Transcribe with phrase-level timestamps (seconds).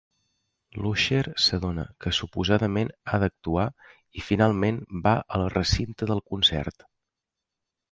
[0.85, 3.67] L'Usher s'adona que suposadament ha d"actuar
[4.21, 6.91] i finalment va al recinte del concert.